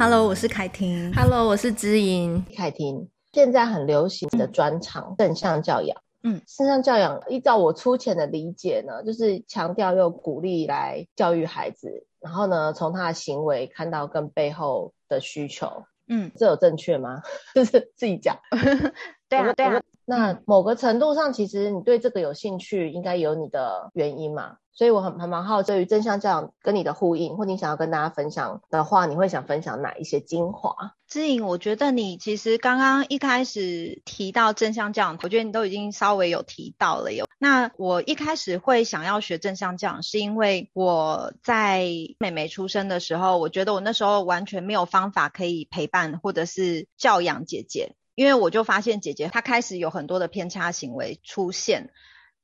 [0.00, 1.12] Hello，我是凯婷。
[1.12, 2.42] Hello，我是知音。
[2.56, 5.94] 凯婷，现在很流行的专长正向教养。
[6.22, 15.70] 嗯，正向教养依照我粗浅的理解呢，就是强调用鼓励来教育孩子，然后呢，从他的行为看到更背后的需求。
[16.08, 17.20] 嗯，这有正确吗？
[17.54, 18.38] 就是自己讲。
[19.28, 19.82] 对啊，对啊。
[20.06, 24.56] 那某个程度上，其实你对这个有兴趣，应该有你的原因嘛。
[24.80, 30.94] 所以我很很蛮好奇，对于正向教养跟你的呼应，或你想要跟大家分享的话，你会想分享哪一些精华？
[31.06, 37.26] 知影，我觉得你其实刚刚一开始提到正向教养，我觉得你都已经稍微有提到了有。
[37.38, 41.84] 那我一开始会想要学正向教养，是因为我在
[42.18, 47.96] 妹妹出生的时候，我觉得我那时候完全没有方法可以陪伴或者是教养姐姐。
[48.14, 51.90] 因为我就发现姐姐她开始有很多的偏差行为出现，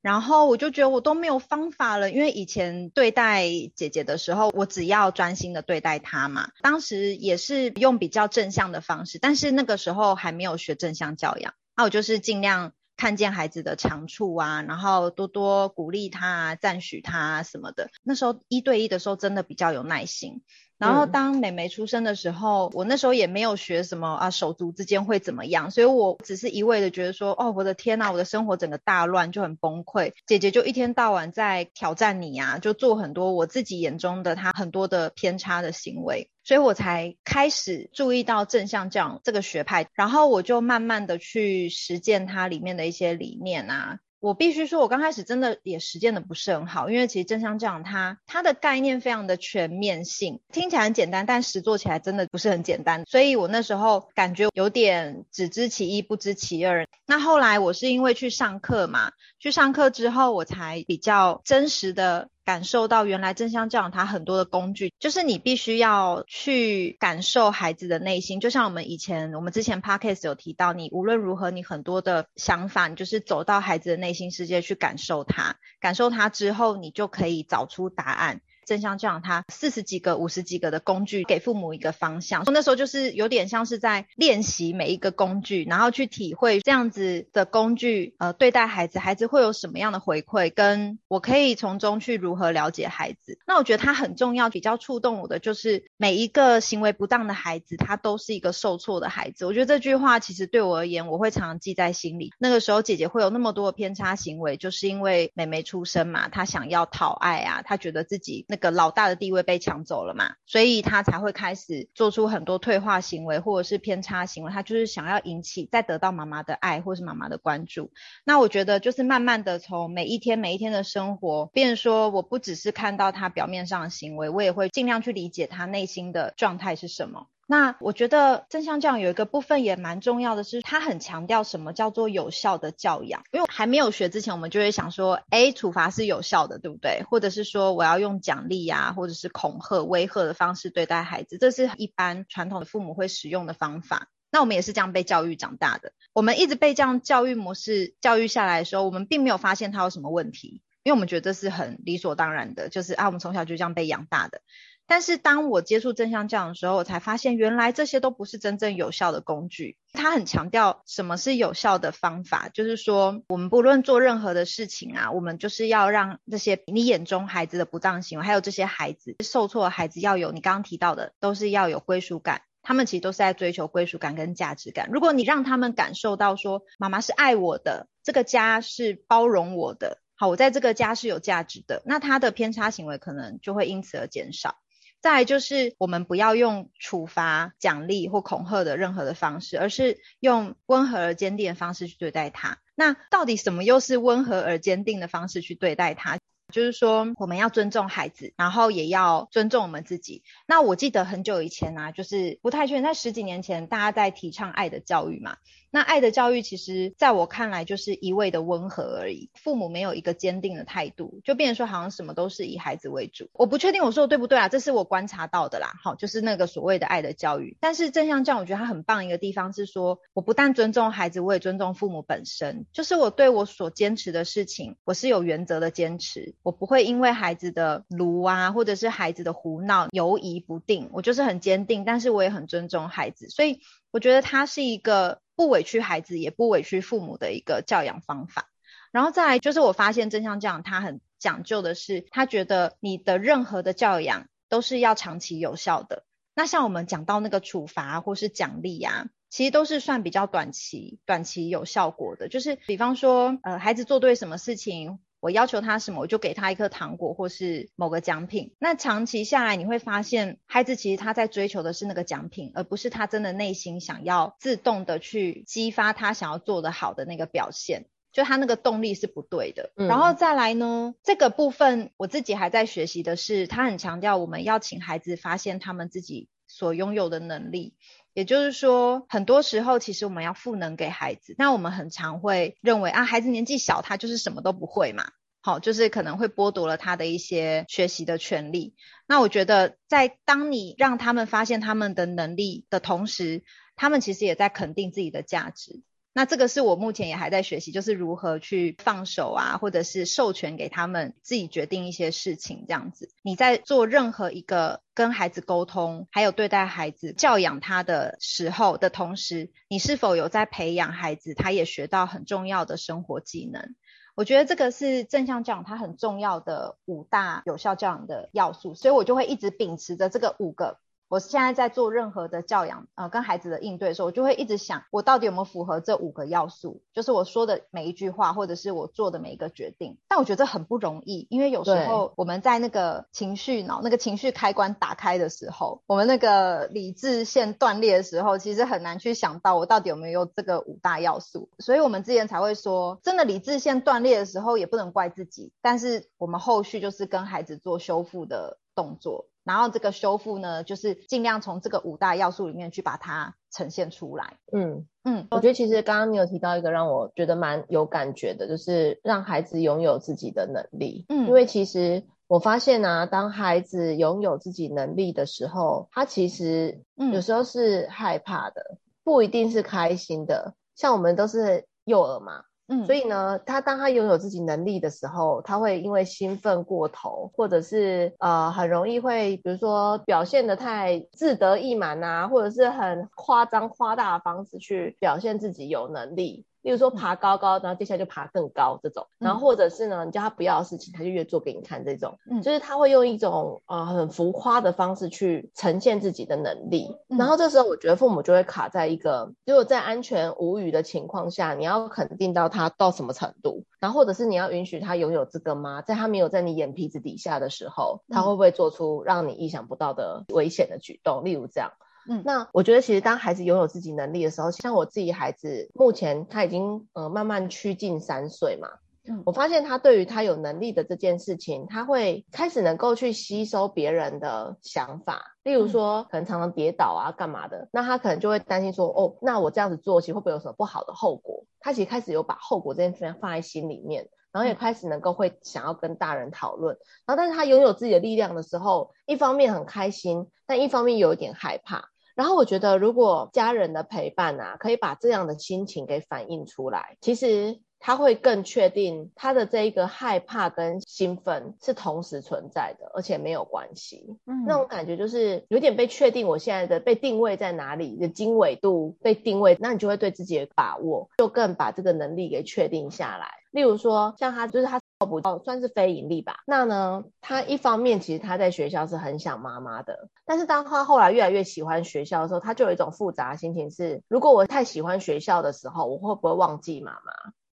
[0.01, 2.11] 然后我就觉得我都没有方法了。
[2.11, 17.89] 因为以前对待姐姐的时候，我只要专心的对待她嘛，当时也是用比较正向的方式，但是那个时候还没有学正向教养，那我就是尽量看见孩子的长处啊，然后多多鼓励他、赞许他什么的。
[18.03, 20.41] 那时候一对一的时候真的比较有耐心。
[20.77, 30.13] 然后当妹妹出生的时候，我那时候也没有学什么啊，手足之间会怎么样，所以我只是一味的觉得说，哦，我的天呐，我的生活整个大乱，就很崩溃。
[30.27, 43.97] 姐姐就一天到晚在挑战你啊，就做很多我自己眼中的她很多的偏差的行为，所以我才开始注意到正向教养这个学派，然后我就慢慢的去实践它里面的一些理念啊。
[44.19, 56.87] 我必须说，我刚开始真的也实践的不是很好，因为其实正向教养它它的概念非常的全面性，听起来很简单，但实做起来真的不是很简单，所以我那时候感觉有点只知其一不知其二。
[57.05, 62.29] 那后来我是因为去上课嘛，去上课之后，我才比较真实的。
[62.47, 78.39] 感受到原来正向教养它很多的工具，就是你必须要去感受孩子的内心，就像我们以前我们之前 podcast 有提到，你无论如何，你很多的想法，你就是走到孩子的内心世界去感受它，感受它之后，你就可以找出答案。
[78.67, 82.43] 正向教养，他四十几个、五十几个的工具，给父母一个方向。
[82.47, 93.39] 那时候就是有点像是在练习每一个工具，然后去体会这样子的工具，呃，对待孩子，孩子会有什么样的回馈，跟我可以从中去如何了解孩子。
[93.47, 99.45] 那我觉得他很重要，比较触动我的就是每一个行为不当的孩子，他都是一个受挫的孩子。
[99.45, 102.33] 我觉得这句话其实对我而言，我会常常记在心里。
[102.37, 108.56] 那个时候姐姐会有那么多的偏差行为，就是因为妹妹出生嘛，她想要讨爱啊，她觉得自己那。
[108.57, 114.51] 个老大的地位被抢走了嘛，所以他才会开始做出很多退化行为或者是偏差行为。
[114.51, 117.91] 他就是想要引起再得到妈妈的爱或是妈妈的关注。
[118.25, 127.27] 那我觉得就是慢慢的从每一天每一天的生活，变说我不只是看到他表面上的行为，我也会尽量去理解他内心的状态是什么。
[127.49, 133.23] 那我觉得正向教养有一个部分也蛮重要的是，他很强调什么叫做有效的教养。
[133.31, 137.03] 因为还没有学之前，我们就会想说，诶，处罚是有效的，对不对？
[137.09, 144.09] 或者是说我要用奖励呀，或者是恐吓、威吓的方式对待孩子，这是一般传统的父母会使用的方法。
[144.29, 145.93] 那我们也是这样被教育长大的。
[146.11, 154.41] 我们一直被这样教育模式教育下来的时候，我们并没有发现他有什么问题，因为我们觉得这是很理所当然的，就是啊，我们从小就这样被养大的。
[154.87, 159.77] 但是当我接触正向教养的时候，我才发现原来这些都不是真正有效的工具。
[159.93, 172.41] 他很强调什么是有效的方法，就是说我们不论做任何的事情啊，我们就是要让这些你眼中孩子的不当行为，还有这些孩子受挫的孩子要有你刚刚提到的，都是要有归属感。
[172.63, 174.89] 他们其实都是在追求归属感跟价值感。
[174.91, 184.57] 如果你让他们感受到说妈妈是爱我的，这个家是包容我的，好，我在这个家是有价值的，那他的偏差行为可能就会因此而减少。
[185.07, 192.57] 再就是，我们不要用处罚、奖励或恐吓的任何的方式，而是用温和而坚定的方式去对待他。
[192.75, 196.17] 那到底什么又是温和而坚定的方式去对待他？
[196.53, 200.23] 就是说，我们要尊重孩子，然后也要尊重我们自己。
[200.45, 205.37] 那我记得很久以前啊，就是不太确定，在十几年前，大家在提倡爱的教育嘛。
[205.69, 209.29] 那爱的教育，其实在我看来就是一味的温和而已。
[209.35, 213.29] 父母没有一个坚定的态度，就变成说好像什么都是以孩子为主。
[213.33, 214.47] 我不确定我说的对不对啊？
[214.47, 215.73] 这是我观察到的啦。
[215.83, 217.57] 好，就是那个所谓的爱的教育。
[217.59, 222.65] 但是正向教育，我觉得它很棒一个地方是说，我不但尊重孩子，我也尊重父母本身。
[222.71, 226.35] 就是我对我所坚持的事情，我是有原则的坚持。
[226.43, 230.89] 我不会因为孩子的卢啊，或者是孩子的胡闹犹疑不定。
[230.93, 233.27] 我就是很坚定，但是我也很尊重孩子。
[233.29, 233.59] 所以
[233.91, 235.19] 我觉得它是一个。
[235.37, 238.49] 不委屈孩子，也不委屈父母的一个教养方法。
[238.91, 246.03] 然后再来就是，我发现正向教养他很讲究的是，他觉得你的任何的教养都是要长期有效的。
[246.33, 252.29] 那像我们讲到那个处罚或是奖励呀，其实都是算比较短期、短期有效果的。
[252.29, 258.53] 就是比方说，呃，孩子做对什么事情，我要求他什么，我就给他一颗糖果或是某个奖品。
[258.59, 267.85] 那长期下来，你会发现，孩子其实他在追求的是那个奖品，而不是他真的内心想要自动的去激发他想要做的好的那个表现。
[268.13, 269.71] 就他那个动力是不对的。
[269.75, 269.87] 嗯。
[269.87, 277.75] 然后再来呢，这个部分我自己还在学习的是，他很强调我们要请孩子发现他们自己所拥有的能力。
[278.17, 285.11] 也就是说，很多时候其实我们要赋能给孩子，那我们很常会认为啊，孩子年纪小，他就是什么都不会嘛。
[285.39, 288.73] 好，就是可能会剥夺了他的一些学习的权利。
[289.05, 293.43] 那我觉得，在当你让他们发现他们的能力的同时，
[293.75, 295.83] 他们其实也在肯定自己的价值。
[296.17, 303.11] 那这个是我目前也还在学习，就是如何去放手啊，或者是授权给他们自己决定一些事情这样子。
[303.21, 313.75] 你在做任何一个跟孩子沟通，还有对待孩子、教养他的时候的同时，你是否有在培养孩子，他也学到很重要的生活技能？
[314.15, 320.79] 我觉得这个是正向教养它很重要的五大有效教养的要素，所以我就会一直秉持着这个五个。
[321.09, 326.81] 我现在在做任何的教养，呃，跟孩子的应对的时候，我就会一直想，我到底有没有符合这五个要素？
[326.93, 329.97] 就是我说的每一句话，或者是我做的每一个决定。
[330.07, 341.49] 但我觉得这很不容易，因为有时候我们在那个情绪脑、那个情绪开关打开的时候，我们那个理智线断裂的时候，其实很难去想到我到底有没有这个五大要素。
[341.59, 349.27] 所以我们之前才会说，真的理智线断裂的时候，也不能怪自己，但是我们后续就是跟孩子做修复的动作。
[349.47, 354.37] 然后这个修复呢，就是尽量从这个五大要素里面去把它呈现出来。
[354.51, 361.05] 嗯嗯，我觉得其实刚刚你有提到一个让我觉得蛮有感觉的，就是让孩子拥有自己的能力。
[361.07, 366.83] 嗯，因为其实我发现啊，当孩子拥有自己能力的时候，他其实
[367.13, 370.55] 有时候是害怕的，不一定是开心的。
[370.75, 372.43] 像我们都是幼儿嘛。
[372.69, 386.45] 嗯，所以呢，他当他拥有自己能力的时候，他会因为兴奋过头，或者是呃，很容易会，比如说表现的太自得意满啊，或者是很夸张夸大的方式去表现自己有能力。
[386.67, 405.81] 例如说爬高高，然后接下来就爬更高这种，然后或者是呢，你叫他不要的事情，他就越做给你看这种，嗯，就是他会用一种呃很浮夸的方式去呈现自己的能力，然后这时候我觉得父母就会卡在一个，如果在安全无虞的情况下，你要肯定到他到什么程度，然后或者是你要允许他拥有这个吗？
[405.81, 411.23] 在他没有在你眼皮子底下的时候，他会不会做出让你意想不到的危险的举动？
[411.23, 411.71] 例如这样。
[412.09, 418.69] 嗯，那我觉得其实当孩子拥有自己能力的时候，像我自己孩子，目前他已经呃慢慢趋近三岁嘛，
[419.09, 431.43] 嗯，我发现他对于他有能力的这件事情，他会开始能够去吸收别人的想法，例如说可能常常跌倒啊干嘛的，那他可能就会担心说，哦，那我这样子做其实会不会有什么不好的后果？
[431.59, 441.89] 他其实开始有把后果这件事情放在心里面，然后也开始能够会想要跟大人讨论，然后但是他拥有自己的力量的时候，一方面很开心，但一方面有一点害怕。
[442.17, 454.17] 然后我觉得，如果家人的陪伴啊，可以把这样的心情给反映出来，其实他会更确定他的这一个害怕跟兴奋是同时存在的，而且没有关系。
[454.25, 463.27] 嗯，那种感觉就是有点被确定，我现在的被定位在哪里，的经纬度被定位，那你就会对自己的把握，就更把这个能力给确定下来。
[463.57, 464.79] 例如说，像他就是他。
[464.99, 466.37] 哦，算是非盈利吧。
[466.47, 477.11] 那呢，他一方面其实他在学校是很想妈妈的，但是当他后来越来越喜欢学校的时候，他就有一种复杂的心情是：如果我太喜欢学校的时候，我会不会忘记妈妈？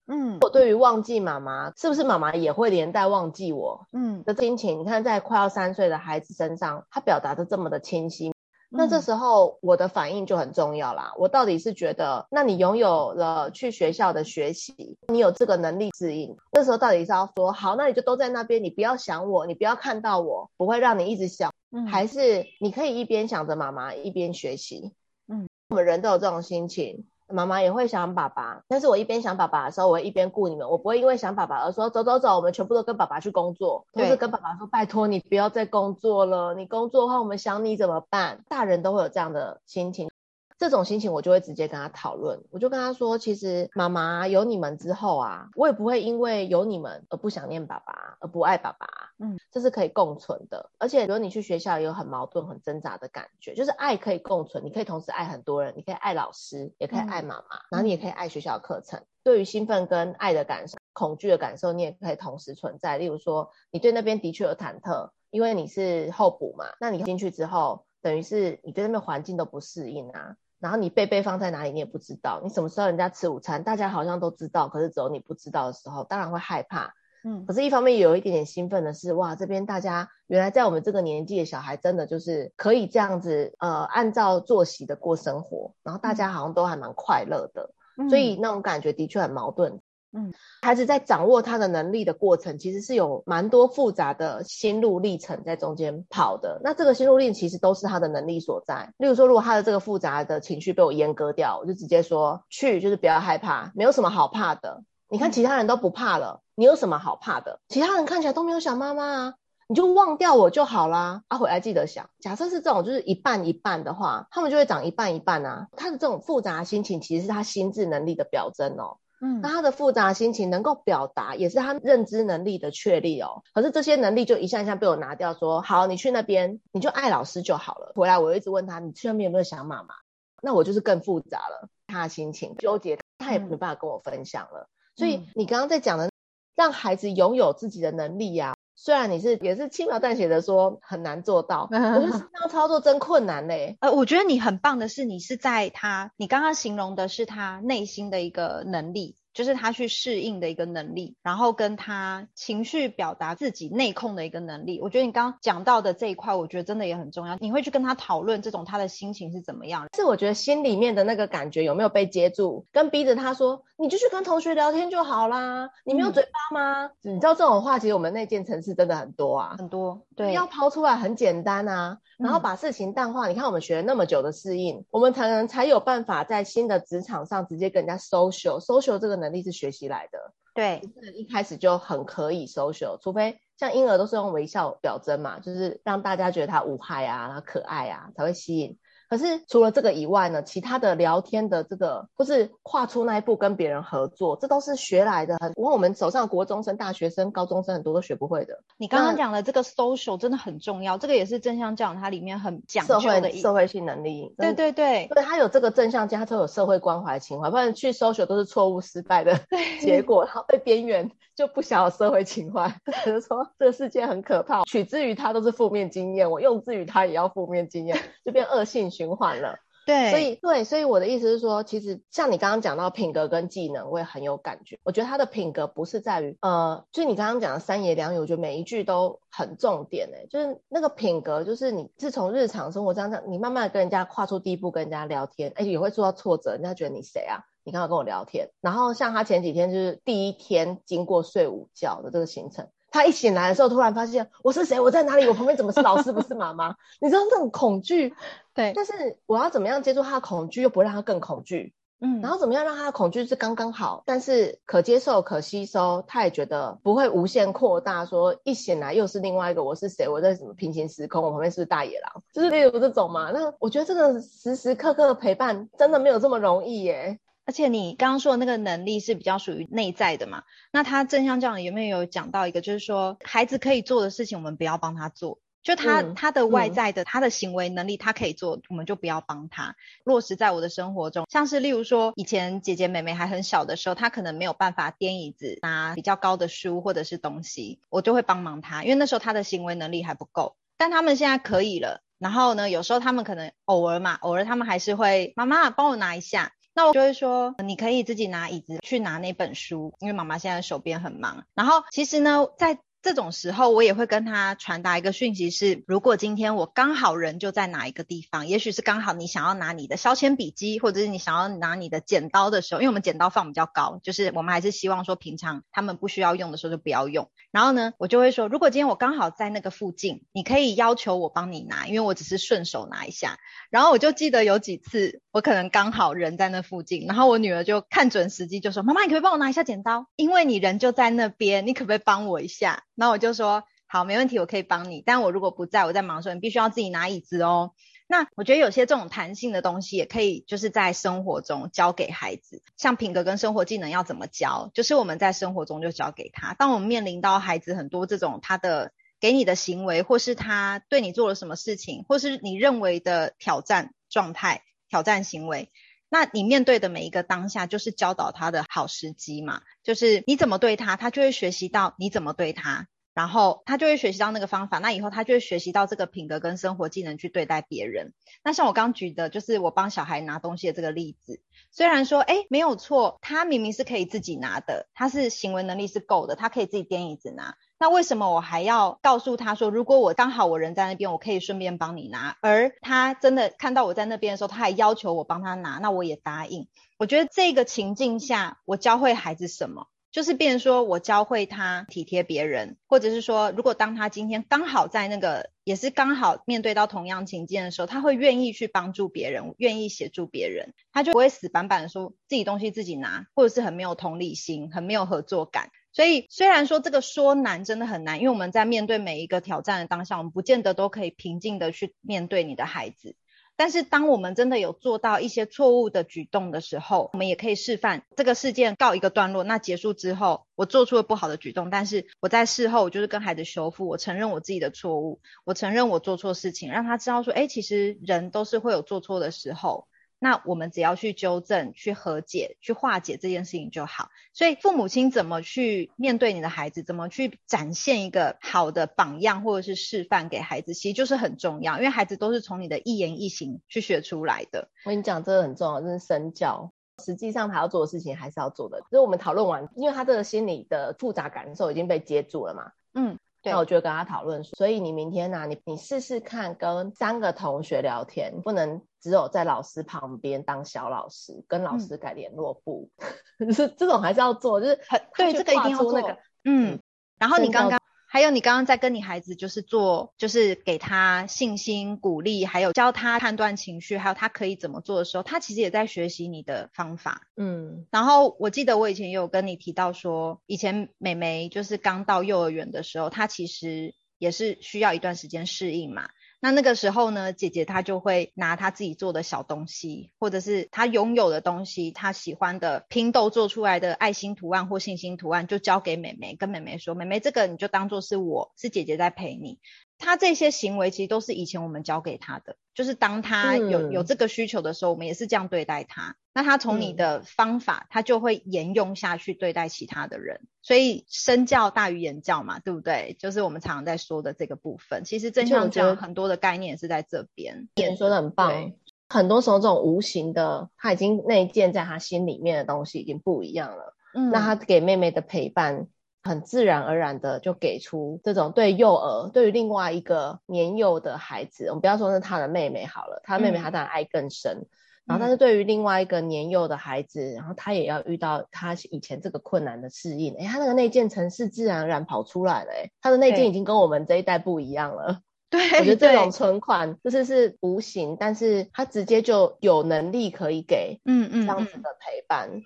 [0.07, 3.87] 嗯，我对于忘记妈妈，是不是妈妈也会连带忘记我？
[3.91, 8.33] 嗯，的心情，你看在快要三岁的孩子身上，他表达的这么的清晰。
[8.75, 11.13] 那这时候我的反应就很重要啦。
[11.17, 16.35] 我到底是觉得，那你拥有了去学校的学习，你有这个能力指引。
[16.51, 21.53] 那时候到底是要说好，那你就都在那边，你不要想我，你不要看到我，不会让你一直想。
[21.71, 24.91] 嗯，还是你可以一边想着妈妈，一边学习。
[25.27, 27.05] 嗯，我们人都有这种心情。
[27.33, 38.43] 妈妈也会想爸爸，但是我一边想爸爸的时候，我会一边顾你们，我不会因为想爸爸而说走走走，我们全部都跟爸爸去工作，就是跟爸爸说拜托你不要再工作了，你工作的话我们想你怎么办？
[38.47, 40.12] 大人都会有这样的心情。
[40.57, 48.87] 这种心情我就会直接跟他讨论，我就跟他说，其实妈妈有你们之后啊，我也不会因为有你们而不想念爸爸，而不爱爸爸，
[49.19, 50.69] 嗯，这是可以共存的。
[50.77, 59.01] 而且如果你去学校也有很矛盾、很挣扎的感觉，就是爱可以共存，你可以同时爱很多人，你可以爱老师，也可以爱妈妈，嗯，然后你也可以爱学校的课程。
[59.23, 62.97] 对于兴奋跟爱的感受、恐惧的感受，你也可以同时存在。
[62.97, 67.85] 例如说，你对那边的确有忐忑，因为你是候补嘛，那你进去之后。
[68.03, 70.35] 等于是你对那边环境都不适应啊。
[70.63, 72.39] 然后你被被放在哪里，你也不知道。
[72.41, 76.93] 你什么时候人家吃午餐，大家好像都知道，可是只有你不知道的时候，当然会害怕。
[77.25, 89.81] 嗯，可是一方面有一点点兴奋的是，哇，这边大家原来在我们这个年纪的小孩，真的就是可以这样子，呃，按照作息的过生活，然后大家好像都还蛮快乐的，嗯，所以那种感觉的确很矛盾。
[90.15, 96.61] 嗯，孩子在掌握他的能力的过程，其实是有蛮多复杂的心路历程在中间跑的。
[96.63, 98.93] 那这个心路历程其实都是他的能力所在。
[98.97, 104.83] 例如说，如果他的这个复杂的情绪被我阉割掉，我就直接说去，就是不要害怕，没有什么好怕的。
[105.09, 107.59] 你看其他人都不怕了，你有什么好怕的？
[107.67, 109.33] 其他人看起来都没有想妈妈啊，
[109.67, 111.23] 你就忘掉我就好啦。
[111.27, 112.09] 啊，回来记得想。
[112.19, 115.67] 假设是这种就是一半一半的话，他们就会长一半一半啊。
[115.75, 118.97] 他的这种复杂心情其实是他心智能力的表征哦。
[119.25, 123.41] 嗯，那他的复杂心情能够表达，也是他认知能力的确立哦。
[123.53, 127.93] 可是这些能力就一项一项被我拿掉，说好，你去那边你就爱老师就好了。
[127.95, 129.95] 回来我一直问他，你去那边有没有想妈妈？
[130.41, 134.67] 那我就是更复杂了，他的心情纠结，他也没办法跟我分享了。
[134.97, 136.11] 所以你刚刚在讲的，
[136.53, 143.77] 让孩子拥有自己的能力呀、啊，虽然你是也是轻描淡写的说很难做到，可是 这样操作真困难嘞。
[143.79, 149.15] 呃，我觉得你很棒的是，你是在他，你刚刚形容的是他内心的一个能力。
[149.33, 154.79] 就是他去适应的一个能力，然后跟他情绪表达自己内控的一个能力。
[154.81, 157.37] 我觉得你刚刚讲到的这一块，我觉得真的也很重要。
[157.39, 159.87] 你会去跟他讨论这种他的心情是怎么样？
[159.95, 165.69] 是我觉得心里面的那个感觉有没有被接住，跟逼着他说，你就去跟同学聊天就好啦。
[165.83, 166.91] 你没有嘴巴吗？
[167.03, 170.01] 嗯、你知道这种话，其实我们内建层次真的很多啊，很多。
[170.15, 173.27] 对，要抛出来很简单啊，然后把事情淡化。
[173.27, 180.33] 嗯、你看我们学了那么久的适应，我们才能才有办法在新的职场上直接跟人家 social social 这个能力是学习来的。
[180.53, 180.81] 对，
[181.15, 188.77] 一开始就很可以 social，除非像婴儿都是用微笑表征嘛，就是让大家觉得他无害啊，然后可爱啊，才会吸引。
[189.13, 195.37] 可是除了这个以外呢，其他的聊天的这个，或是跨出那一步跟别人合作，这都是学来的。
[195.39, 198.63] 很，我们手上国中生、大学生、高中生很多都学不会的。
[198.77, 204.33] 你刚刚讲的这个 social 真的很重要，这个也是正向教养它里面很讲究的社会社会性能力。
[204.35, 209.39] 对对对，对，他有这个正向教，他才有社会关怀情怀，不然去 social 都是错误失败的
[209.79, 219.55] 结果，然后被边缘就不想有社会情怀， 只是说这个世界很可怕，取之于他都是负面经验，我用之于他也要负面经验，就变恶性循环了。
[219.85, 224.79] 对，所以对，所以我的意思是说，其实像你刚刚讲到品格跟技能，我也很有感觉。
[224.81, 237.43] 我觉得他的品格不是在于，呃，就你刚刚讲的三言两语，我觉得每一句都很重点诶，就是那个品格，就是你是从日常生活这样这样，你慢慢跟人家跨出第一步，跟人家聊天，哎，也会受到挫折，人家觉得你谁啊？
[237.65, 242.69] 你刚刚跟我聊天，然后像他前几天就是第一天经过睡午觉的这个行程。
[242.93, 244.79] 他一醒来的时候，突然发现我是谁？
[244.79, 245.25] 我在哪里？
[245.27, 246.11] 我旁边怎么是老师？
[246.11, 246.75] 不是妈妈？
[247.01, 248.13] 你知道那种恐惧，
[248.53, 248.71] 对。
[248.75, 251.73] 但是我要怎么样接住他的恐惧，又不会让他更恐惧？
[251.99, 252.21] 嗯。
[252.21, 256.03] 然后怎么样让他的恐惧是刚刚好，但是可接受、可吸收？
[256.05, 260.07] 他也觉得不会无限扩大，说一醒来又是另外一个我是谁？
[260.07, 261.23] 我在什么平行时空？
[261.23, 262.21] 我旁边是不是大野狼？
[262.31, 263.31] 就是例如这种嘛。
[263.31, 267.19] 那我觉得这个时时刻刻的陪伴真的没有这么容易耶。
[267.45, 270.43] 而且你刚刚说的那个能力是比较属于内在的嘛？
[270.71, 275.39] 那他正向教养有没有讲到一个，就是说孩子可以做的事情，我们不要帮他做。
[275.61, 281.25] 就他、嗯、他的外在的、嗯、他的行为能力，他可以做，我们就不要帮他落实在我的生活中。
[281.29, 290.57] 像是例如说，以前姐姐妹妹还很小的时候，她可能没有办法颠椅子、拿比较高的书或者是东西，我就会帮忙她，因为那时候她的行为能力还不够。
[290.77, 292.01] 但他们现在可以了。
[292.19, 296.51] 然后呢，有时候他们可能偶尔嘛，偶尔他们还是会妈妈帮我拿一下。
[296.75, 301.45] 那我就会说，你可以自己拿椅子去拿那本书，因为妈妈现在手边很忙。
[301.53, 317.29] 然后其实呢，在这种时候，我也会跟他传达一个讯息是：如果今天我刚好人就在哪一个地方，也许是刚好你想要拿你的削铅笔机，或者是你想要拿你的剪刀的时候，因为我们剪刀放比较高，就是我们还是希望说平常他们不需要用的时候就不要用。
[317.51, 323.37] 然后呢，我就会说，如果今天我刚好在那个附近，你可以要求我帮你拿，因为我只是顺手拿一下。
[323.69, 330.07] 然后我就记得有几次，我可能刚好人在那附近，然后我女儿就看准时机就说：“妈妈，你可不可以帮我拿一下剪刀？
[330.15, 335.03] 因为你人就在那边，你可不可以帮我一下？”那我就说好，没问题，我可以帮你。
[335.05, 337.73] 但我如果不在，我在忙的时候，你必须要自己拿椅子哦。
[338.07, 342.61] 那我觉得有些这种弹性的东西，也可以就是在生活中教给孩子。
[342.77, 346.53] 像品格跟生活技能要怎么教，就是我们在生活中就教给他。
[346.53, 355.71] 当我们面临到孩子很多这种他的给你的行为，或是他对你做了什么事情，或是你认为的挑战状态、挑战行为，
[356.13, 359.63] 那你面对的每一个当下，就是教导他的好时机嘛。
[359.81, 362.87] 就是你怎么对他，他就会学习到你怎么对他。
[363.15, 368.13] 然后他就会学习到那个方法，那以后他就会学习到这个品格跟生活技能去对待别人。
[368.43, 371.41] 那像我刚举的，就是我帮小孩拿东西的这个例子，
[371.71, 377.55] 虽然说，诶，没有错，他明明是可以自己拿的，他是行为能力是够的，他可以自己垫椅子拿。
[377.83, 382.37] 那为什么我还要告诉他说，如果我刚好我人在那边，我可以顺便帮你拿？
[382.39, 386.69] 而他真的看到我在那边的时候，他还要求我帮他拿，那我也答应。
[386.97, 389.87] 我觉得这个情境下，我教会孩子什么？
[390.13, 405.69] 就是变说我教会他体贴别人，或者是说，如果当他今天刚好在那个，也是刚好面对到同样情境的时候，他会愿意去帮助别人，愿意协助别人，他就不会死板板的说自己东西自己拿，或者是很没有同理心，很没有合作感。
[405.93, 413.15] 所以虽然说这个说难真的很难，因为我们在面对每一个挑战的当下，我们不见得都可以平静的去面对你的孩子。
[413.55, 419.43] 但是，当我们真的有做到一些错误的举动的时候，我们也可以示范这个事件告一个段落。
[419.43, 429.87] 那结束之后，我做出了不好的举动，但是我在事后，我就是跟孩子修复，我承认我自己的错误，我承认我做错事情，让他知道说，哎，其实人都是会有做错的时候。
[430.23, 434.07] 那我们只要去纠正、去和解、去化解这件事情就好。
[434.31, 441.75] 所以父母亲怎么去面对你的孩子，怎么去展现一个好的榜样或者是示范给孩子，其实就是很重要。
[441.75, 444.69] 因为孩子都是从你的一言一行去学出来的。
[444.85, 446.71] 我跟你讲，这个很重要，这是身教。
[447.03, 448.79] 实际上他要做的事情还是要做的。
[448.89, 452.71] 就是我们讨论完，因为他这个心理的复杂感受已经被接住了嘛。
[452.93, 453.19] 嗯。
[453.43, 462.89] 那我就跟他讨论说，所以你明天呢、啊，你你试试看跟三个同学聊天，不能只有在老师旁边当小老师，跟老师改联络簿，
[463.39, 466.79] 就是、嗯、这种还是要做，就是很对这个一定要做那个，嗯，
[467.19, 467.82] 然后你刚刚。
[468.13, 477.27] 还有你刚刚在跟你孩子就是做，就是给他信心、鼓励，还有教他判断情绪，还有他可以怎么做的时候，他其实也在学习你的方法。
[477.35, 486.07] 嗯，然后我记得我以前也有跟你提到说，以前美眉就是刚到幼儿园的时候，她其实也是需要一段时间适应嘛。
[486.43, 499.59] 那那个时候呢，姐姐她就会拿她自己做的小东西，或者是她拥有的东西，她喜欢的拼豆做出来的爱心图案或信心图案，就交给妹妹，跟妹妹说：“妹妹，这个你就当做是我是姐姐在陪你。”
[500.03, 506.15] 他这些行为其实都是以前我们教给他的，就是当他有有这个需求的时候，我们也是这样对待他。
[506.33, 510.41] 那他从你的方法，他就会沿用下去对待其他的人。
[510.61, 513.15] 所以身教大于言教嘛，对不对？
[513.19, 515.03] 就是我们常常在说的这个部分。
[515.05, 517.69] 其实正向教很多的概念是在这边。
[517.75, 518.73] 演说的很棒。
[519.07, 523.95] 很多时候这种无形的，他已经内建在他心里面的东西已经不一样了。
[524.15, 525.87] 嗯，那他给妹妹的陪伴。
[526.23, 534.67] 很自然而然的就给出这种对幼儿，对于另外一个年幼的孩子，我们不要说是他的妹妹好了，他妹妹他当然爱更深，嗯、
[535.05, 545.19] 然后但是对于另外一个年幼的孩子，然后他也要遇到他以前这个困难的适应，诶他那个内建城市自然而然跑出来了，诶他的内建已经跟我们这一代不一样了。
[545.53, 552.49] 对，我觉得这种存款就是是无形，但是他直接就有能力可以给，嗯嗯，这样子的陪伴。
[552.49, 552.63] 嗯嗯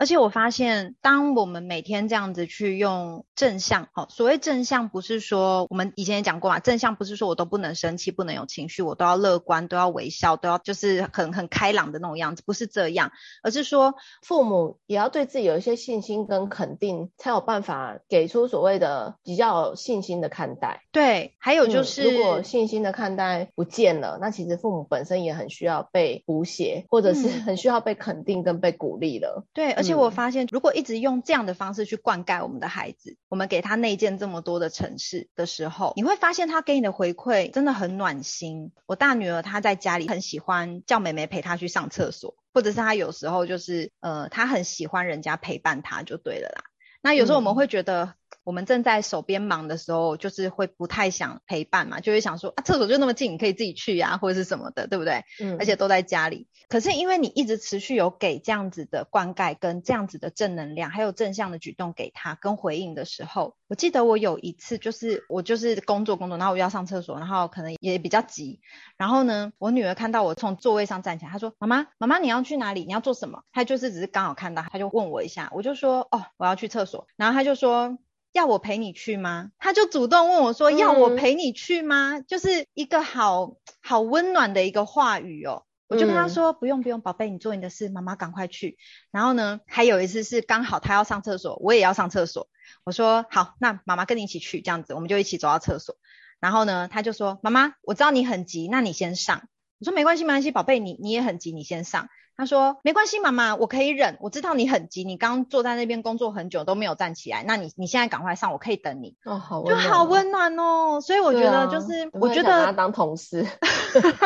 [0.00, 20.80] 而且我发现，当我们每天这样子去用正向，哦，所谓正向不是说我们以前也讲过嘛，正向不是说我都不能生气，不能有情绪，我都要乐观，都要微笑，都要就是很很开朗的那种样子，不是这样，而是说父母也要对自己有一些信心跟肯定，才有办法给出所谓的比较有信心的看待。
[20.92, 29.44] 对，还有就是、嗯、如果信心的看待不见了，那其实父母本身也很需要被补血，或者是很需要被肯定跟被鼓励的。
[29.52, 29.89] 对，而且。
[29.90, 38.72] 而且我发现，如果一直用这样的方式去灌溉我们的孩子，我们给他内建这么多的城市的时候，你会发现他给你的回馈真的很暖心。
[38.86, 46.64] 我大女儿她在家里很喜欢叫妹妹陪她去上厕所，或者是她有时候就是呃，她很喜欢人家陪伴她就对了啦。
[47.02, 48.14] 那有时候我们会觉得。
[48.44, 55.22] 嗯我们正在手边忙的时候，就是会不太想陪伴嘛，就会想说啊，厕所就那么近，你可以自己去呀，或者是什么的，对不对？
[55.40, 56.48] 嗯，而且都在家里。
[56.68, 68.60] 可是因为你一直持续有给这样子的灌溉，跟这样子的正能量，还有正向的举动给他跟回应的时候，我记得我有一次就是我就是工作工作，然后我要上厕所，然后可能也比较急，
[68.96, 72.84] 然后呢，我女儿看到我从座位上站起来，她说：“妈妈，妈妈你要去哪里？
[72.84, 77.98] 你要做什么？”她就是只是刚好看到，她就问我一下，我就说：“哦，我要去厕所。”然后她就说。
[78.32, 79.50] 要我陪你去吗？
[79.58, 85.64] 他就主动问我说：“要我陪你去吗？”嗯、就是一个好好温暖的一个话语哦。
[85.88, 88.78] 我就跟他说：“嗯、不用不用，宝贝，你做你的事，妈妈赶快去。”
[89.10, 92.48] 然后呢，还有一次是刚好他要上厕所，我也要上厕所。
[92.84, 95.96] 我说：“好，那妈妈跟你一起去，这样子我们就一起走到厕所。”
[96.38, 99.48] 然后呢，他就说：“妈妈，我知道你很急，那你先上。”
[99.80, 102.08] 我说：“没关系，没关系，宝贝，你你也很急，你先上。”
[102.40, 109.14] 他说没关系，妈妈，我可以忍，我知道你很急，你刚坐在那边工作很久都没有站起来，那你你现在赶快上，我可以等你。
[109.26, 111.00] 哦，好温暖，就好温暖哦。
[111.02, 113.46] 所以我觉得就是，啊、我觉得他当同事，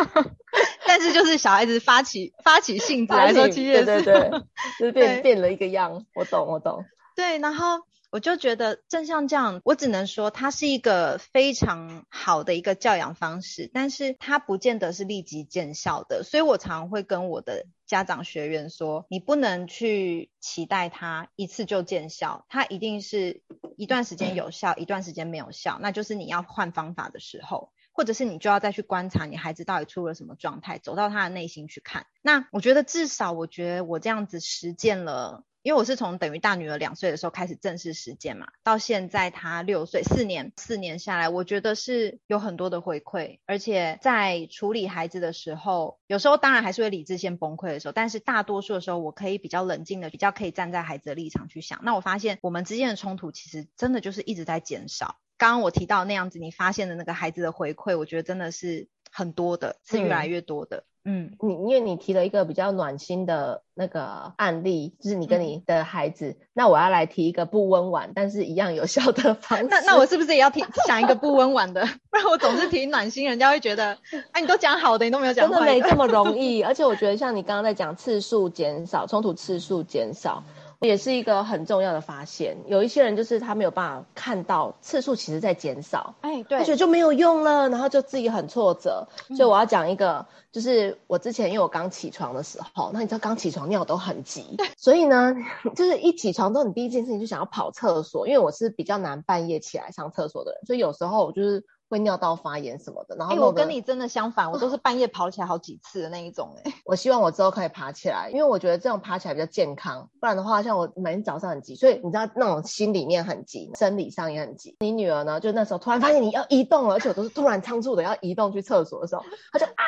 [0.86, 4.30] 但是就是小孩子发起发起性子来说，其实对对对，
[4.78, 6.04] 就是变变了一个样。
[6.14, 6.84] 我懂，我懂。
[7.16, 7.80] 对，然后。
[8.14, 16.22] 我就觉得正像这样，我只能说它是一个非常好的一个教养方式，但是它不见得是立即见效的。
[16.22, 23.42] 所以我常会跟我的家长学员说，你不能去期待它一次就见效，它一定是
[23.76, 32.06] 一段时间有效，一段时间没有效，那就是你要换方法的时候，或者是你就要再去观察你孩子到底出了什么状态，走到他的内心去看。
[32.22, 35.42] 那我觉得至少，我觉得我这样子实践了。
[35.64, 51.80] 因为我是从等于大女儿两岁的时候开始正式实践嘛，到现在她六岁，四年四年下来，我觉得是有很多的回馈，而且在处理孩子的时候，有时候当然还是会理智先崩溃的时候，但是大多数的时候，我可以比较冷静的，比较可以站在孩子的立场去想。
[51.82, 55.16] 那我发现我们之间的冲突其实真的就是一直在减少。
[55.38, 60.78] 刚刚我提到那样子，你发现的那个孩子的回馈，我觉得真的是很多的，是越来越多的。
[60.78, 69.66] 嗯嗯，你因为你提了一个比较暖心的那个案例，就是你跟你的孩子，嗯、那我要来提一个不温婉，但是一样有效的方式。
[69.70, 71.86] 那那我是不是也要提想一个不温婉的？
[72.10, 73.98] 不然我总是提暖心，人家会觉得，
[74.32, 75.66] 哎，你都讲好的，你都没有讲坏的。
[75.66, 80.42] 真的没这么容易，而且我觉得像你刚刚在讲次数减少，冲突次数减少。
[80.86, 89.08] 也是一个很重要的发现，有一些人就是他没有办法看到次数其实在减少，哎，对，而且就没有用了，然后就自己很挫折。
[89.28, 95.34] 嗯、所以我要讲一个，就是我之前因为我刚起床的时候，那你知道刚起床尿都很急，所以呢，
[95.74, 101.64] 就是一起床之后，你第一件事情就想要跑厕所，因为我是比较难半夜起来上厕所的人，所以有时候我就是。
[101.88, 106.74] 会尿道发炎什么的，然后、欸、我跟你真的相反，我都是半夜跑起来好几次的那一种哎、欸。
[106.84, 110.08] 我希望我之后可以爬起来，因为我觉得这样爬起来比较健康。
[110.20, 114.76] 不然的话，像我每天早上很急，所以你知道那种心里面很急，生理上也很急。
[114.80, 119.84] 你女儿呢，就那时候突然发现你要移动了，而且我都是突然仓促的要移动去厕所的时候，她就啊。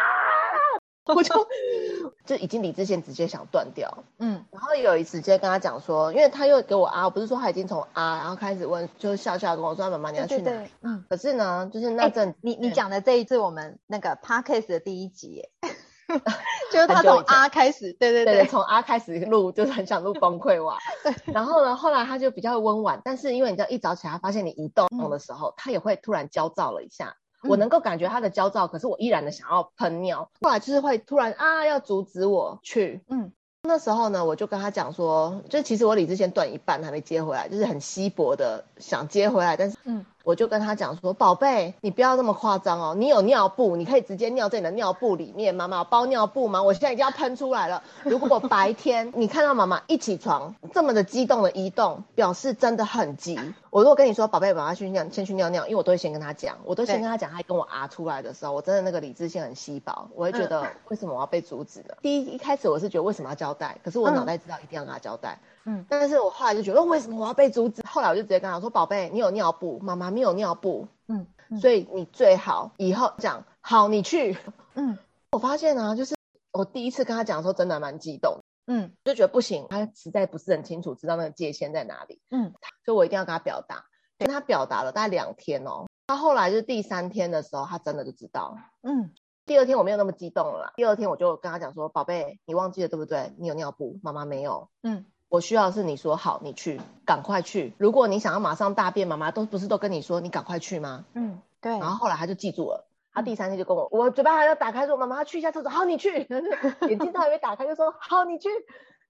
[1.14, 1.48] 我就
[2.26, 10.42] 就已经理智线直接想断掉，嗯，然后有一次直接跟他讲说，因为他又给我啊，我不是说他已经从啊，然后开始问，就是笑笑跟我说妈妈你要去哪？
[10.42, 15.44] 对对对，嗯，可是呢，就是那阵、欸、你你讲的这一次我们那个 podcast 的第一集，
[16.72, 27.16] 就是他从啊开始，对对对，从啊开始录就是很想录崩溃哇， 对，然后呢，后来他就比较温婉，但是因为你知道一早起来发现你移动的时候，嗯、他也会突然焦躁了一下。
[27.48, 30.28] 我能够感觉他的焦躁，可是我依然的想要喷尿。
[30.40, 33.02] 后来就是会突然啊，要阻止我去。
[33.08, 33.32] 嗯，
[33.62, 40.04] 那时候呢，我就跟他讲说，就其实我理智线断一半还没接回来，就是很稀薄的想接回来，但是嗯。
[40.26, 42.96] 我就跟他讲说，宝贝，你不要那么夸张哦。
[42.98, 45.54] 你有尿布，你可以直接尿在你的尿布里面。
[45.54, 46.60] 妈妈有包尿布吗？
[46.60, 47.80] 我现在已经要喷出来了。
[48.02, 53.38] 如果白天你看到妈妈一起床这么的激动的移动，表示真的很急。
[53.76, 61.94] 我如果跟你说，宝贝，我要去尿，先去尿尿，因为我都会先跟他讲，我都先跟他讲，他跟我啊出来的时候，我真的那个理智性很稀薄，我会觉得为什么我要被阻止呢？
[62.00, 65.38] 第一一开始我是觉得为什么要交代，可是我脑袋知道一定要跟他交代。
[65.66, 67.82] 嗯，但是我后来就觉得，为什么我要被阻止？
[67.86, 70.88] 后来我就直接跟他说：“宝贝，你有尿布，妈妈没有尿布。
[71.08, 74.38] 嗯”嗯，所以你最好以后讲好，你去。
[74.72, 74.96] 嗯，
[75.32, 76.14] 我发现呢、啊，就是
[76.50, 78.38] 我第一次跟他讲的时候，真的蛮激动。
[78.66, 82.20] 嗯，就觉得不行，他实在不是很清楚知道那个界限在哪里。
[82.30, 82.52] 嗯，
[82.84, 83.84] 所以我一定要跟他表达。
[84.18, 88.56] 跟他表达了大概两天哦，他后来就是第三天的时候，他真的就知道。
[88.82, 89.12] 嗯，
[89.44, 90.72] 第二天我没有那么激动了啦。
[90.76, 93.32] 第二天我就跟他讲说：“宝贝，你忘记了对不对？
[93.36, 95.04] 你有尿布，妈妈没有。”嗯。
[95.28, 97.74] 我需要的是你说好，你去，赶快去。
[97.78, 101.04] 如果你想要马上大便，妈妈都不是都跟你说你赶快去吗？
[101.14, 101.72] 嗯，对。
[101.72, 102.85] 然后后来他就记住了，
[103.16, 106.26] 他第三天就跟我，嗯、我嘴巴还要打开说妈妈，他去一下厕所，好，你去。
[106.86, 108.50] 眼睛都还没打开就说好，你去。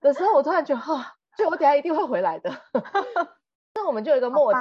[0.01, 2.55] 的时候我突然觉得哈，就、哦、我等下一定会回来的。
[3.75, 4.61] 那我们就有一个默契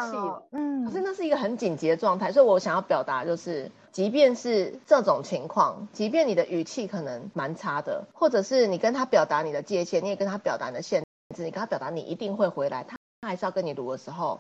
[0.51, 0.86] 嗯。
[0.86, 11.03] 可是那是一个很紧急的状态，所以我想要表达就是，即便是这种情况，即便你的语气可能蛮差的，或者是你跟他表达你的界限，你也跟他表达你的限
[11.36, 11.43] 制。
[11.43, 14.39] 你跟他表达你一定会回来，他他还是要跟你读的时候，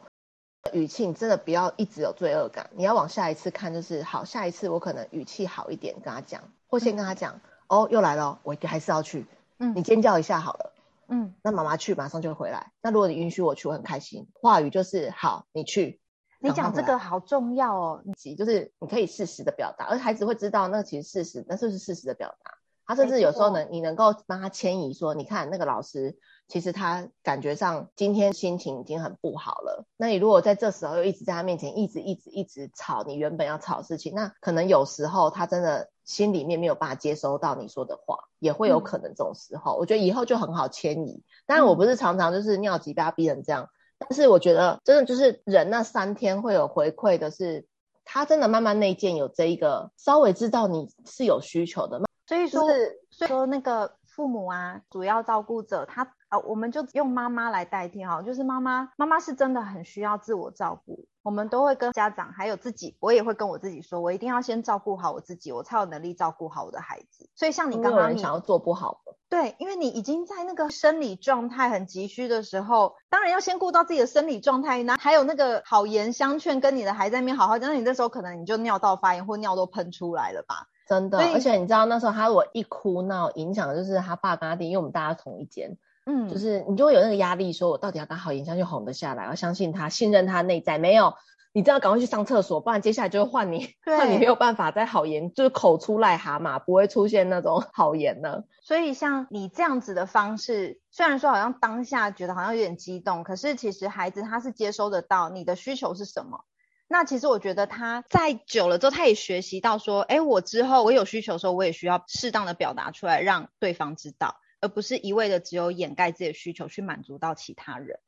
[0.73, 9.25] 语气你真的不要一直有罪恶感，你要往下一次看，就是好，下一次我可能语气好一点跟他讲，或先跟他讲，嗯、哦，又来了，我还是要去，
[9.59, 10.73] 嗯，你尖叫一下好了，
[11.07, 16.01] 嗯，那妈妈去马上就回来，那如果你允许我去，我很开心，话语就是好，你去，
[16.39, 18.03] 你讲这个好重要哦，
[18.37, 22.54] 就是你可以适时的表达，而孩子会知道那其实事实，那就是事实的表达。
[22.85, 26.17] 他甚至有时候能，你能够帮他迁移，说，你看那个老师，
[26.47, 29.85] 其实他感觉上今天心情已经很不好了。
[29.97, 39.77] 那你如果在这时候又一直在他面前一直一直一直吵你原本要吵的事情，那可能有时候他真的心里面没有办法接收到你说的话，也会有可能这种时候。
[39.77, 41.23] 嗯、我觉得以后就很好迁移。
[41.47, 47.65] 当然我不是常常就是尿急把他逼成这样，嗯、但是我觉得真的就是人那三天会有回馈的是，
[48.03, 51.99] 他真的慢慢内建有这一个稍微知道你是有需求的。
[52.25, 61.07] 所以说，是、所以说那个父母啊，主要照顾者，他啊，我们就用妈妈来代替哈，就是妈妈，妈妈是真的很需要自我照顾。
[61.21, 67.29] 我们都会跟家长还有自己，我也会跟我自己说，我一定要先照顾好我自己，我才有能力照顾好我的孩子。
[67.35, 80.67] 所以像你刚刚你想要做不好的，对，因为你已经在那个生理状态很急需的时候，当然要先顾到自己的生理状态，那还有那个好言相劝，跟你的孩子在那边好好讲，那你那时候可能你就尿道发炎或尿都喷出来了吧。
[80.87, 91.15] 真的，而且你知道那时候他如果一哭闹，影响的就是他爸跟他弟，因为我们大家同一间，嗯，就是你就会有那个压力，说我到底要跟好言相劝哄得下来，要相信他，信任他内在，没有，
[91.53, 98.43] 你知道赶快去上厕所，不然接下来就会换你，换你没有办法再好言，就是口出癞蛤蟆，不会出现那种好言了。
[98.61, 106.41] 所以像你这样子的方式，虽然说好像当下觉得好像有点激动，可是其实孩子他是接收得到你的需求是什么。
[106.87, 117.99] 那其实我觉得他在久了之后，他也学习到说，哎，我之后我有需求的时候，我也需要适当的表达出来，让对方知道，而不是一味的只有掩盖自己的需求去满足到其他人。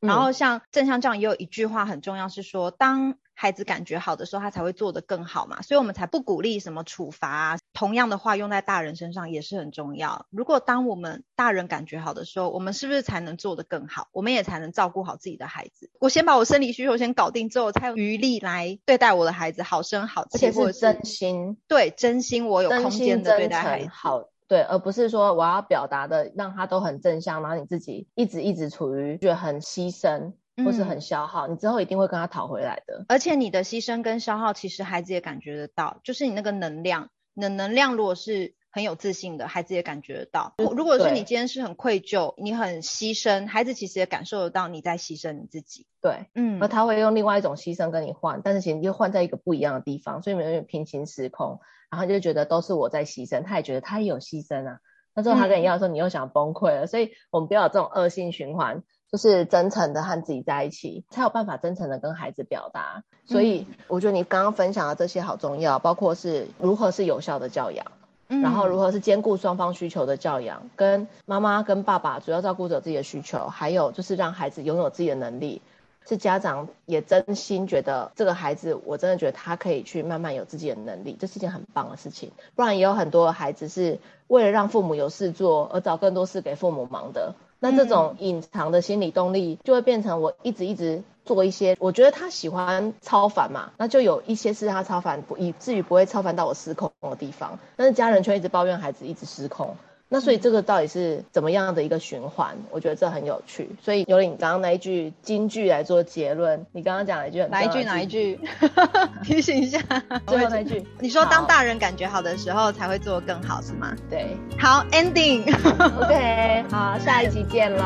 [0.00, 7.58] 嗯、然后像正向这样也有一句话很重要，是说当孩子感觉好的时候，他才会做得更好嘛，所以我们才不鼓励什么处罚啊。
[7.72, 10.26] 同样的话用在大人身上也是很重要。
[10.30, 14.08] 如果当我们大人感觉好的时候，我们是不是才能做得更好？
[14.12, 15.90] 我们也才能照顾好自己的孩子。
[15.98, 24.28] 我先把我生理需求先搞定之后，我才有余力来对待我的孩子，好声好气，而且是真心，对，真心我有空间的对待孩子，好。
[24.48, 30.34] 对，而不是说我要表达的让他都很正向，然后你自己一直一直处于觉得很牺牲
[30.64, 33.04] 或是很消耗，嗯，你之后一定会跟他讨回来的。
[33.08, 40.54] 而且你的牺牲跟消耗，其实孩子也感觉得到，就是你那个能量，你的能量如果是很有自信的，孩子也感觉得到。
[40.58, 45.86] 如果是你今天是很愧疚，你很牺牲，孩子其实也感受得到你在牺牲你自己。
[46.00, 51.60] 对，嗯，而他会用另外一种牺牲跟你换，但是其实你就换在一个不一样的地方，所以你们有平行时空，
[51.90, 54.78] 然后就觉得都是我在牺牲，他也觉得他也有牺牲啊。
[55.14, 63.04] 那之后他跟你要的时候，你又想崩溃了，嗯，所以我们不要有这种恶性循环，就是真诚的和自己在一起，才有办法真诚的跟孩子表达。
[63.26, 67.92] 所以我觉得你刚刚分享的这些好重要，包括是如何是有效的教养，
[68.28, 75.60] 嗯，然后如何是兼顾双方需求的教养，跟妈妈跟爸爸主要照顾者自己的需求，还有就是让孩子拥有自己的能力。
[76.04, 82.32] 是家长也真心觉得这个孩子，我真的觉得他可以去慢慢有自己的能力，这是一件很棒的事情。
[82.56, 87.36] 不然也有很多孩子是为了让父母有事做而找更多事给父母忙的。
[87.62, 97.60] 那这种隐藏的心理动力就会变成我一直一直做一些，我觉得他喜欢超凡嘛，那就有一些事他超凡，不以至于不会超凡到我失控的地方。
[97.76, 99.76] 但是家人却一直抱怨孩子一直失控。
[100.14, 102.54] 那所以这个到底是怎么样的一个循环？
[102.70, 103.70] 我觉得这很有趣。
[103.82, 108.38] 所以有了你刚刚那一句金句来做结论，你刚刚讲了一句很哪一句哪一句？
[109.24, 109.80] 提醒一下，
[110.28, 110.86] 最后那一句。
[111.00, 113.96] 你说当大人感觉好的时候才会做更好是吗？
[114.10, 114.36] 对。
[114.58, 115.44] 好，ending。
[115.98, 117.82] OK，好，下一集见喽。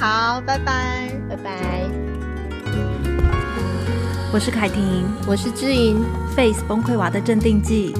[0.00, 1.50] 好，拜拜，拜拜。
[4.32, 7.94] 我是凯婷，我是知盈，Face 崩溃娃的镇定剂。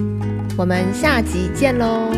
[0.59, 2.11] 我们下集见喽。